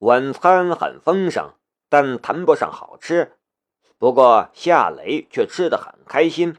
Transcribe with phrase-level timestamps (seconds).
[0.00, 1.52] 晚餐很丰盛，
[1.90, 3.36] 但谈不上好吃。
[3.98, 6.56] 不过夏雷却吃得很开心。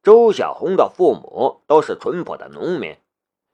[0.00, 2.96] 周小红的父母都是淳朴的农民，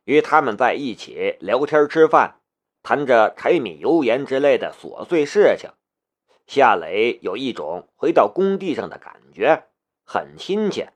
[0.05, 2.43] 与他们在一起聊天吃饭，
[2.83, 5.71] 谈着柴米油盐之类的琐碎事情，
[6.47, 9.69] 夏雷有一种回到工地上的感觉，
[10.05, 10.93] 很亲切。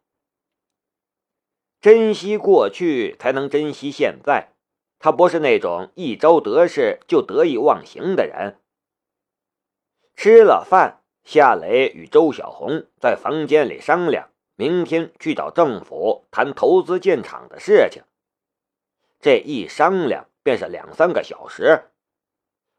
[1.80, 4.52] 珍惜过去，才能珍惜现在。
[4.98, 8.58] 他不是那种一朝得势就得意忘形的人。
[10.16, 18.02] 吃了饭，夏雷与周小红在房间里商量，明天去找政府谈投资建厂的事情。
[19.20, 21.90] 这一商量便是两三个小时。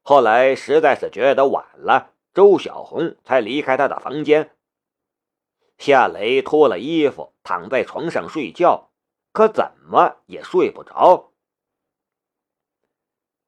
[0.02, 4.52] 后来实在是觉得晚了，周小红才离开他的房间。
[5.78, 8.90] 夏雷脱了衣服，躺在床上睡觉，
[9.32, 11.29] 可怎么也睡不着。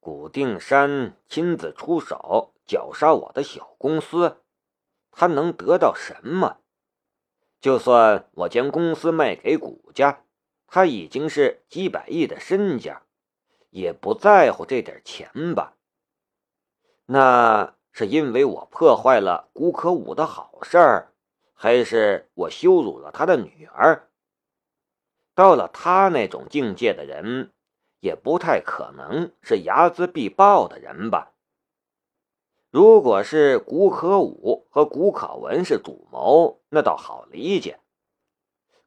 [0.02, 4.42] 古定山亲自出手绞杀我的小公司，
[5.12, 6.58] 他能得到什么？
[7.60, 10.24] 就算我将公司卖给古家，
[10.66, 13.04] 他已经是几百亿的身家，
[13.70, 15.76] 也不在乎这点钱吧？
[17.06, 21.14] 那是因为我破坏了古可武的好事儿，
[21.54, 24.10] 还是我羞辱了他的女儿？
[25.36, 27.52] 到了他那种境界的人。
[28.02, 31.32] 也不太可能是睚眦必报的人吧？
[32.70, 37.80] 如果是古可武和古可文是主谋，那倒好理解。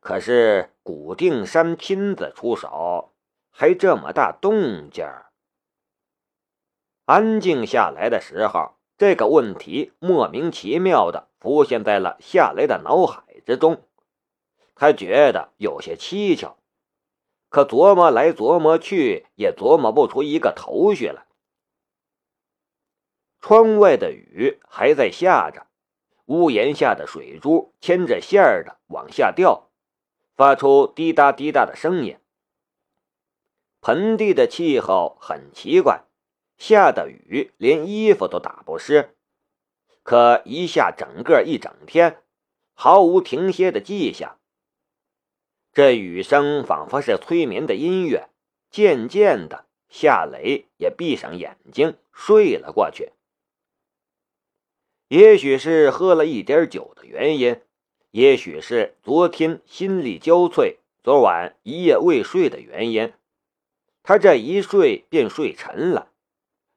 [0.01, 3.13] 可是古定山亲自出手，
[3.51, 5.31] 还这么大动静儿。
[7.05, 13.83] 安静下来的时候，这个问题莫名其妙的浮现在了夏雷的脑海之中，
[14.75, 16.57] 他觉得有些蹊跷。
[17.55, 21.25] 可琢磨来琢磨去，也琢磨不出一个头绪来。
[23.41, 25.69] 窗外的雨还在下着，
[26.25, 29.71] 屋檐下的水珠牵着线儿的往下掉，
[30.35, 32.19] 发出滴答滴答的声音。
[33.83, 36.03] 盆地的气候很奇怪，
[36.59, 39.15] 下的雨连衣服都打不湿，
[40.03, 42.21] 可一下整个一整天，
[42.73, 44.41] 毫无停歇的迹象。
[45.75, 48.29] 这雨声仿佛是催眠的音乐，
[48.71, 53.11] 渐渐的，夏雷也闭上眼睛睡了过去。
[55.09, 57.61] 也许是喝了一点酒的原因，
[58.13, 63.13] 也许是昨天心力交瘁，昨晚一夜未睡的原因，
[64.05, 66.13] 他这一睡便睡沉了，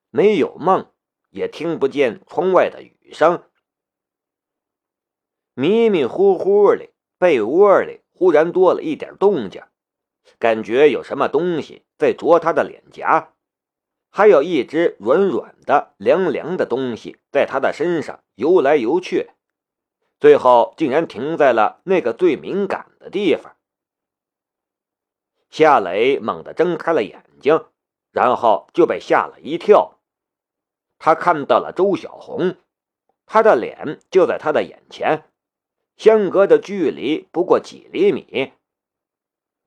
[0.09, 0.91] 没有梦，
[1.29, 3.43] 也听不见窗外的雨声，
[5.53, 8.01] 迷迷糊糊的，被窝里。
[8.17, 9.61] 忽然多了一点动静，
[10.39, 13.33] 感觉有什么东西在啄他的脸颊，
[14.09, 19.29] 还有一只软软的、凉凉的东西在他的身上游来游去，
[20.19, 23.55] 最后竟然停在了那个最敏感的地方。
[25.51, 27.65] 夏雷猛地睁开了眼睛，
[28.11, 29.99] 然后就被吓了一跳。
[30.97, 32.55] 他看到了周小红，
[33.27, 35.29] 她的脸就在他的眼前。
[35.97, 38.53] 相隔的距离不过几厘米，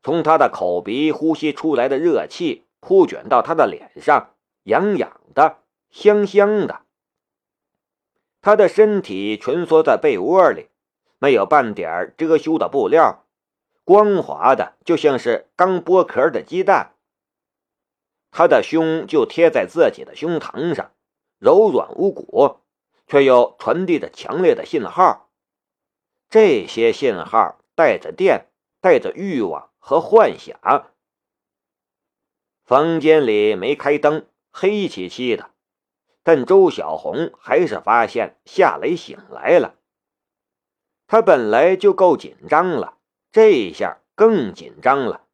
[0.03, 5.59] 从他的口鼻呼吸出来的热气扑卷到他的脸上，痒痒的，
[5.91, 6.83] 香香的。
[8.41, 10.69] 他的身体蜷缩在被窝里，
[11.19, 13.27] 没有半点遮羞的布料，
[13.85, 16.95] 光滑的就像是刚剥壳的鸡蛋。
[18.31, 20.93] 他的胸就贴在自己的胸膛上，
[21.39, 22.61] 柔软无骨，
[23.09, 25.30] 却又传递着强烈的信号。
[26.31, 28.47] 这些信号带着电，
[28.81, 30.57] 带着欲望和幻想。
[32.63, 35.51] 房间里没开灯，黑漆漆的，
[36.23, 39.75] 但周小红还是发现夏雷醒来了。
[41.09, 42.99] 他本来就够紧张了，
[43.33, 45.27] 这一下更紧张了，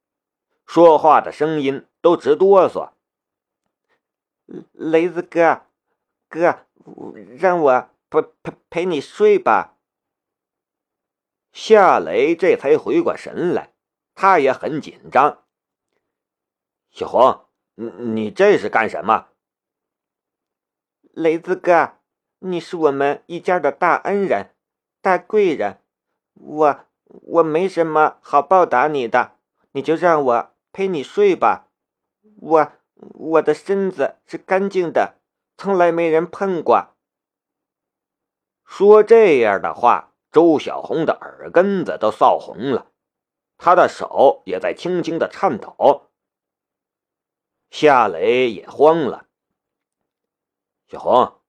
[0.65, 2.93] 说话的声音都直哆嗦。
[4.73, 5.61] 雷子哥，
[6.31, 6.61] 哥，
[7.37, 9.76] 让我陪陪陪你睡吧。
[11.57, 13.73] 夏雷这才回过神来，
[14.15, 15.43] 他也很紧张。
[16.91, 19.29] 小红，你你这是干什么？
[21.13, 21.95] 雷子哥，
[22.41, 24.55] 你是我们一家的大恩人、
[25.01, 25.81] 大贵人，
[26.35, 29.39] 我我没什么好报答你的，
[29.73, 31.71] 你就让我陪你睡吧。
[32.39, 32.73] 我
[33.15, 35.15] 我的身子是干净的，
[35.57, 36.95] 从来没人碰过。
[38.67, 40.13] 说这样的话。
[40.37, 42.93] 周小红的耳根子都臊红了，
[43.57, 46.11] 她的手也在轻轻的颤抖。
[47.71, 49.29] 夏雷也慌了。
[50.89, 51.41] 小红，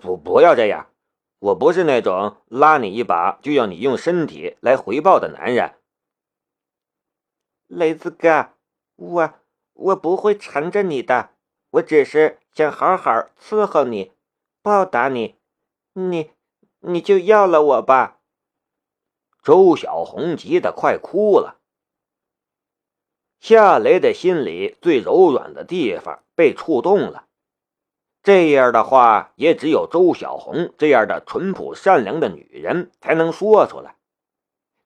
[0.00, 0.90] 不不要这样，
[1.38, 5.74] 我不是那种拉你一把就要你用身体来回报的男人。
[7.66, 8.54] 雷子哥，
[8.96, 9.34] 我
[9.74, 11.34] 我不会缠着你的，
[11.72, 14.12] 我只是想好好伺候你，
[14.62, 15.36] 报答你，
[15.92, 16.30] 你
[16.78, 18.16] 你就要了我吧。
[19.42, 21.58] 周小红急得快哭了。
[23.40, 27.26] 夏雷的心里最柔软的地方被触动了。
[28.22, 33.96] 这样的话，也只有周小红这样的淳朴善良的女人才能说出来。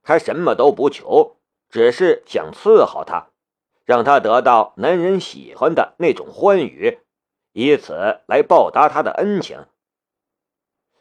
[0.04, 1.36] 她什么都不求，
[1.68, 3.30] 只是想伺候他，
[3.84, 7.00] 让他得到男人喜欢的那种欢愉，
[7.52, 9.66] 以此来报答他的恩情。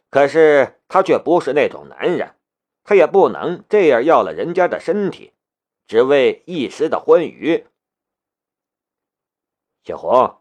[0.10, 2.34] 可是他却不是那种男人。
[2.84, 5.34] 他也不能这样要了人家的身体，
[5.88, 7.66] 只为一时的欢愉。
[9.84, 10.38] 小红，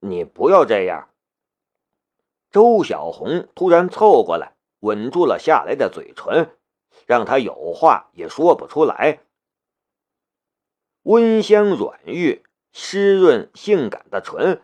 [0.00, 1.10] 你不要这样。
[2.50, 6.56] 周小红突然凑过来，吻住了夏雷的嘴唇，
[7.06, 9.20] 让他有话也说不出来。
[11.02, 14.62] 温香软玉、湿润性感的唇，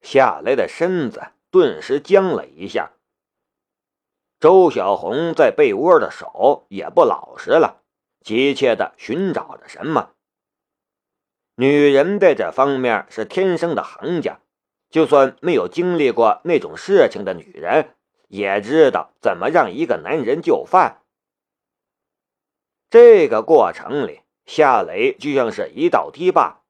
[0.00, 2.92] 夏雷的身子顿时僵了一下。
[4.40, 7.82] 周小红在被窝的手也不老实了，
[8.20, 10.10] 急切的寻找着什么。
[11.56, 14.38] 女人在这方面是天生的行家，
[14.90, 17.96] 就算没有经历过那种事情的女人，
[18.28, 21.02] 也知道怎么让一个男人就范。
[22.88, 26.62] 这个过程里，夏雷就像是一道堤坝，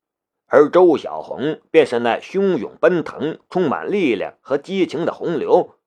[0.46, 5.77] 而周小红便是那汹涌奔腾、充满力量和激情的洪流。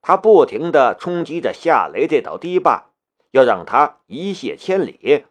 [0.00, 2.90] 他不停地冲击着夏雷这道堤坝，
[3.32, 5.26] 要让他一泻千里。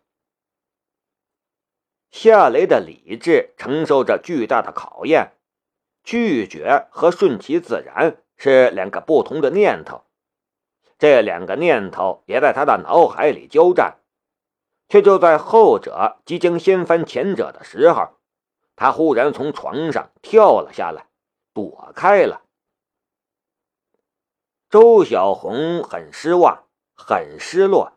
[2.10, 5.34] 夏雷的理智承受着巨大的考验，
[6.04, 10.04] 拒绝和顺其自然是两个不同的念头。
[10.98, 13.98] 这两个念头也在他的脑海里交战，
[14.90, 18.18] 却就在后者即将掀翻前者的时候，
[18.76, 21.08] 他忽然从床上跳了下来，
[21.54, 22.42] 躲开了。
[24.70, 27.94] 周小红很失望，很失落。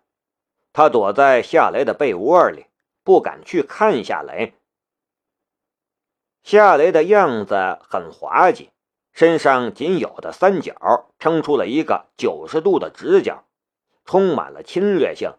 [0.72, 2.67] 她躲在夏雷的被窝里，
[3.02, 4.55] 不敢去看夏雷。
[6.44, 8.70] 夏雷的样子很滑稽，
[9.12, 13.43] 身上仅有的三角撑出了一个九十度的直角，
[14.05, 15.34] 充满了侵略性。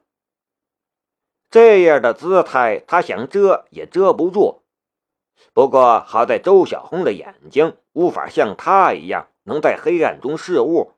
[1.50, 4.64] 这样的姿态，他想遮也遮不住。
[5.54, 10.92] 不过好在周小红的眼睛无法像他一样能在黑暗中视物。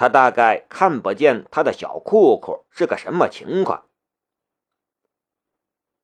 [0.00, 3.86] 他大概看不见他的小裤裤是个什么情况。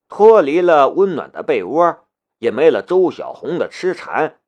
[0.07, 2.07] 脱离了温暖的被窝，
[2.37, 4.39] 也没了周小红的痴缠，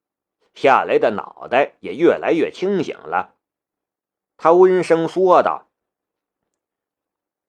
[0.53, 3.37] 夏雷的脑袋也越来越清醒了。
[4.37, 5.71] 他温声说道：“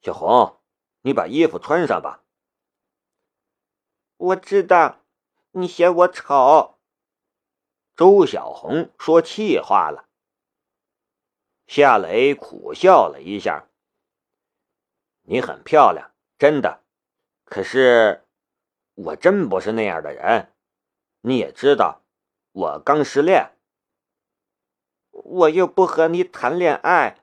[0.00, 0.58] 小红，
[1.02, 2.24] 你把衣服穿上吧。”
[4.16, 5.00] 我知道，
[5.50, 6.78] 你嫌我丑。
[7.94, 10.06] 周小红说气话了。
[11.72, 13.68] 夏雷苦笑了一下
[15.22, 16.82] ：“你很漂亮，真的。
[17.44, 18.24] 可是，
[18.94, 20.52] 我真不是那样的人。
[21.20, 22.02] 你也知道，
[22.50, 23.52] 我刚失恋。
[25.12, 27.22] 我又不和你谈恋爱。”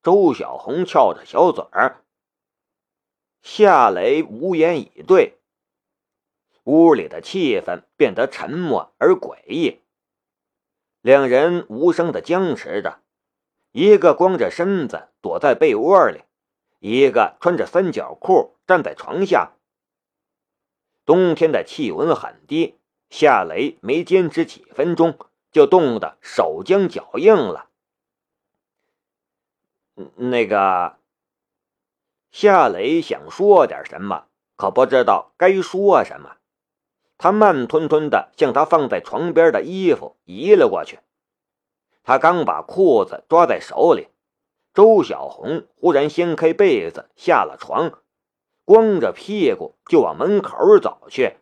[0.00, 2.04] 周小红翘着小嘴儿。
[3.42, 5.40] 夏雷无言以对。
[6.62, 9.82] 屋里的气氛变得沉默而诡异，
[11.00, 13.02] 两人无声的僵持着。
[13.78, 16.22] 一个光着身子躲在被窝里，
[16.78, 19.52] 一个穿着三角裤站在床下。
[21.04, 22.78] 冬天的气温很低，
[23.10, 25.18] 夏雷没坚持几分钟
[25.52, 27.68] 就冻得手僵脚硬了。
[30.14, 30.96] 那个，
[32.30, 34.24] 夏雷想说点什么，
[34.56, 36.38] 可不知道该说什么。
[37.18, 40.98] 他慢吞吞的向他放在床边的衣服移了过去。
[42.06, 44.10] 他刚把裤子抓在手里，
[44.72, 48.00] 周小红忽然掀开被子下了床，
[48.64, 51.38] 光着屁股就往门口走去。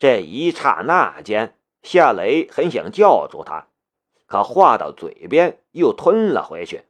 [0.00, 3.68] 这一刹那间，夏雷很想叫住他，
[4.26, 6.86] 可话到嘴边又吞了回去。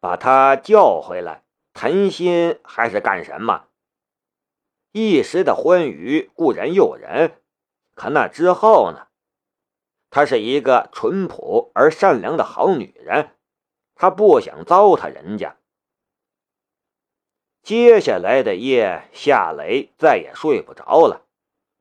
[0.00, 3.68] 把他叫回来，谈心还是干什么？
[4.92, 7.40] 一时的欢愉固然诱人，
[7.94, 9.06] 可那之后呢？
[10.14, 13.30] 她是一个淳朴而善良的好女人，
[13.96, 15.56] 她不想糟蹋人家。
[17.64, 21.26] 接下来的夜，夏雷再也睡不着了，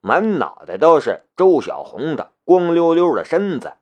[0.01, 3.75] 满脑袋都是周小红的光溜溜的身子。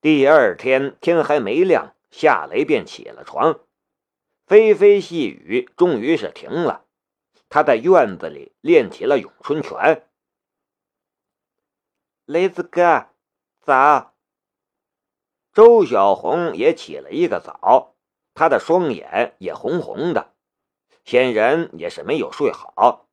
[0.00, 3.58] 第二天天还没亮，夏雷便起了床，
[4.46, 6.84] 霏霏细雨终于是停了。
[7.48, 10.05] 他在院子里练起了咏春拳。
[12.26, 13.06] 雷子哥，
[13.60, 14.12] 早！
[15.52, 17.94] 周小红也起了一个早，
[18.34, 20.34] 她的双眼也红红的，
[21.04, 23.06] 显然也是没有睡好。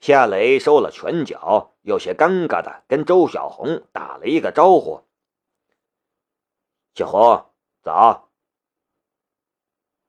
[0.00, 5.04] 夏雷收了拳脚，有些尴尬的跟周小红打了一个招呼
[6.96, 7.46] ：“小红，
[7.80, 8.28] 早。”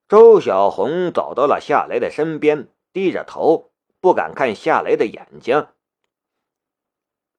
[0.09, 5.67] 周小红走到了夏雷的身边，低着头，不敢看夏雷的眼睛。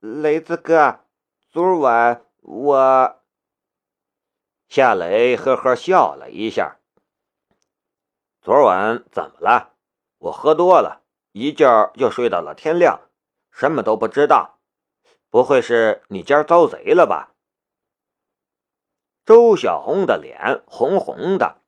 [0.05, 0.99] 雷子哥，
[1.53, 3.23] 昨晚我……
[4.69, 6.81] 夏雷呵呵笑了一下。
[8.41, 9.77] 昨晚怎么了？
[10.19, 13.01] 我喝多了，一觉就睡到了天亮，
[13.53, 14.59] 什么都不知道。
[15.31, 17.37] 不会是你家遭贼了吧？
[19.25, 21.63] 周小红的脸红红的。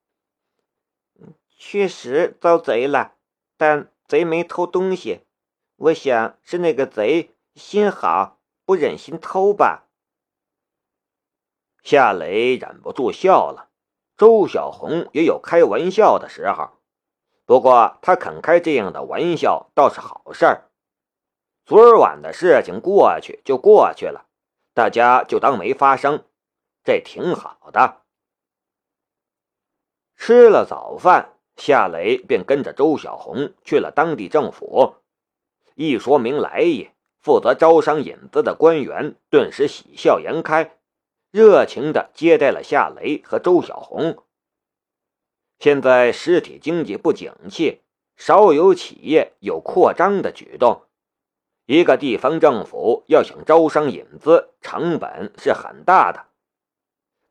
[1.56, 3.14] 确实遭贼了，
[3.56, 5.20] 但贼没偷东西。
[5.76, 9.86] 我想是那个贼心好，不忍心偷吧。
[11.82, 13.70] 夏雷忍不住笑了。
[14.16, 16.78] 周小红也有开玩笑的时候，
[17.44, 20.70] 不过他肯开这样的玩笑倒是好事儿。
[21.64, 24.26] 昨晚的事情过去就过去了，
[24.72, 26.24] 大家就当没发生，
[26.84, 28.02] 这挺好的。
[30.16, 31.30] 吃了早饭。
[31.56, 34.96] 夏雷便跟着周小红去了当地政府，
[35.76, 36.90] 一说明来意，
[37.24, 40.76] 负责招商引资的官员顿时喜笑颜开，
[41.30, 44.22] 热情地接待了夏雷和周小红。
[45.58, 47.80] 现在实体经济不景气，
[48.18, 50.82] 少有企业有扩张的举动，
[51.64, 56.26] 一个地方政府要想招商引资，成本是很大的，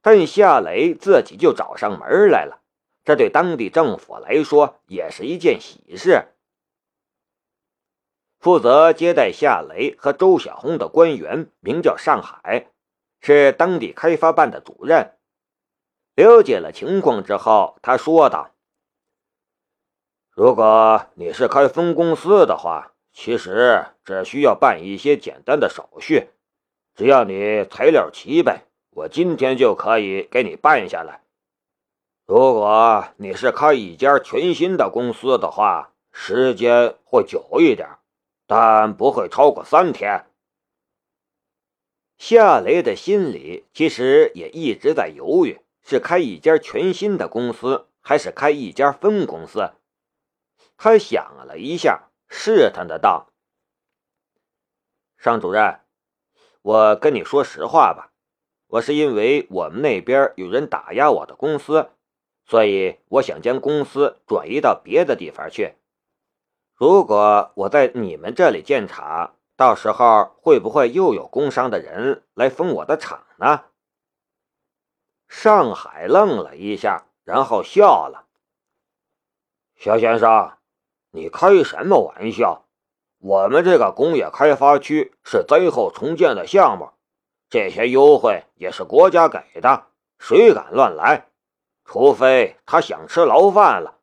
[0.02, 2.64] 但夏雷自己就找上门来了。
[3.06, 6.33] 这对当地政府来说也是一件喜事。
[8.44, 12.68] 负责接待夏雷和周小红的官员名叫上海，
[13.22, 15.14] 是当地开发办的主任。
[16.14, 18.52] 了解了情况之后，他说道
[20.36, 26.28] ：“如果你是开分公司的话，其实只需要办一些简单的手续，
[26.96, 28.60] 只要你材料齐备，
[28.90, 31.22] 我今天就可以给你办下来。”
[32.28, 37.88] 如果你是开一家全新的公司的话，时间会久一点，
[38.46, 40.26] 但不会超过三天。
[42.18, 49.72] 夏雷的心里其实也一直在犹豫，是开一家全新的公司，还是开一家分公司。
[50.78, 53.28] 他想了一下，试探的道
[55.18, 55.80] ：“尚主任，
[56.62, 58.12] 我跟你说实话吧，
[58.68, 61.90] 我是因为我们那边有人打压我的公司。”
[62.46, 65.76] 所以我想将公司转移到别的地方去。
[66.84, 73.64] 如果我在你们这里建厂，到时候会不会又有工商的人来封我的厂呢？
[75.30, 78.28] 上海愣了一下，然后笑了
[79.80, 80.58] ：“肖先生，
[81.12, 82.66] 你开什么玩笑？
[83.20, 86.90] 我们这个工业开发区是灾后重建的项目，
[87.50, 89.86] 这些优惠也是国家给的，
[90.20, 91.30] 谁敢乱来？”
[91.88, 94.00] 除非他想吃牢饭了，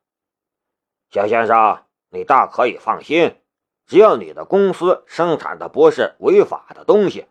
[1.11, 3.41] 肖先生，你大可以放心，
[3.87, 7.27] 只要你的公司生产的不是违法的东西，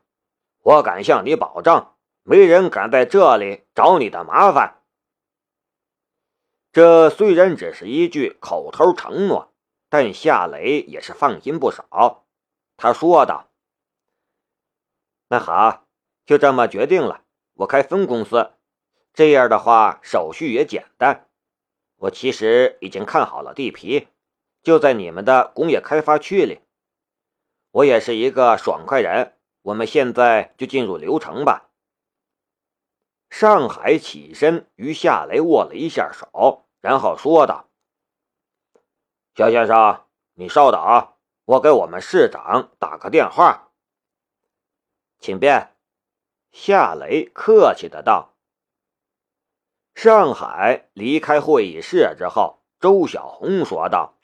[0.63, 1.87] 我敢向你保证，
[2.23, 4.83] 没人敢在这里找你的麻烦。
[6.73, 9.53] 这虽然只是一句口头承诺，
[9.89, 12.25] 但夏雷也是放心不少。
[12.77, 13.51] 他说道
[15.29, 15.85] ：“那好，
[16.25, 18.53] 就这么决定了，我开分公司。”
[19.13, 21.29] 这样的话，手续也简单。
[21.97, 24.07] 我其实已经看好了地皮，
[24.63, 26.61] 就在你们的工业开发区里。
[27.71, 31.71] 我也是一个爽快人，我们现在就进入流程吧。
[33.31, 37.69] 上海起身与夏雷握了一下手，然后说道
[39.37, 41.15] ：“肖先生，你稍等，
[41.45, 43.71] 我给我们市长打个电话。”
[45.21, 45.77] 请便。
[46.51, 48.35] 夏雷客气的道。
[49.95, 54.17] 上海离开会议室之后，周小红说道：“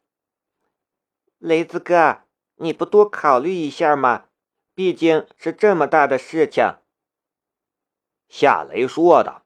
[1.38, 2.23] 雷子哥，
[2.57, 4.26] 你不多考虑一下吗？
[4.75, 6.76] 毕竟是这么大的事情。”
[8.28, 9.43] 夏雷说道：“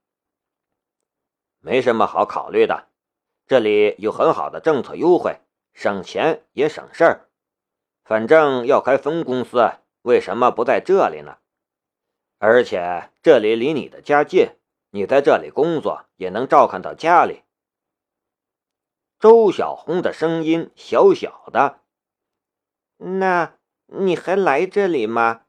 [1.61, 2.88] 没什么好考虑的，
[3.47, 5.40] 这里有很好的政策优惠，
[5.75, 7.28] 省钱也省事儿。
[8.04, 9.70] 反正要开分公司，
[10.02, 11.38] 为什么不在这里呢？
[12.38, 14.56] 而且这里离你的家近，
[14.90, 17.42] 你在这里工作也能照看到家里。
[19.21, 21.83] 周小红的声音小小的。
[22.97, 25.43] 那你还来这里吗？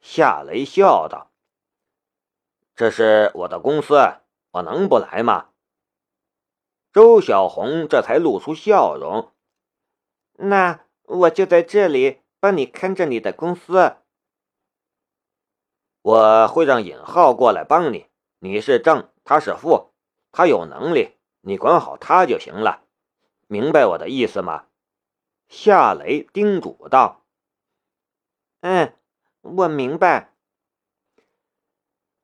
[0.00, 1.30] 夏雷笑道
[2.74, 3.94] ：“这是我的公司，
[4.50, 5.50] 我能不来吗？”
[6.92, 9.32] 周小红这才露出笑容。
[10.32, 13.98] 那我就在这里帮你看着你的公司。
[16.02, 18.08] 我会让尹浩过来帮你。
[18.40, 19.92] 你是正，他是副，
[20.32, 21.13] 他有能力，
[21.46, 22.82] 你管好他就行了。
[23.46, 24.64] 明白我的意思吗？
[25.48, 27.24] 夏雷叮嘱道
[28.62, 28.94] ：“嗯，
[29.42, 30.32] 我明白。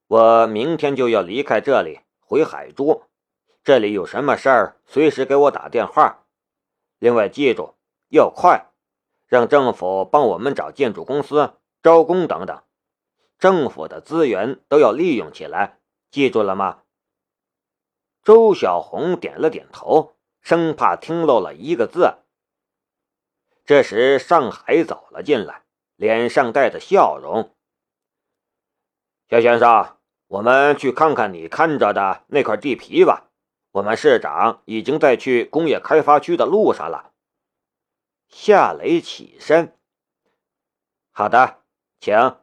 [0.06, 3.04] 我明天就要离开这里，回海珠。
[3.62, 6.24] 这里有什么事儿，随时给我打电话。
[6.98, 7.74] 另外，记住
[8.08, 8.70] 要快，
[9.26, 12.62] 让政府帮我们找建筑公司、招工等等。
[13.38, 15.78] 政府的资源都要利用起来，
[16.10, 16.82] 记住了吗？”
[18.30, 22.18] 周小红点了点头，生怕听漏了一个字。
[23.64, 25.64] 这时，上海走了进来，
[25.96, 27.52] 脸上带着笑容。
[29.28, 29.96] 夏先生，
[30.28, 33.32] 我们去看看你看着的那块地皮吧。
[33.72, 37.10] 我们市长已经在去工业开发区的路上了。
[38.28, 39.76] 夏雷起身。
[41.10, 41.64] 好的，
[41.98, 42.39] 请。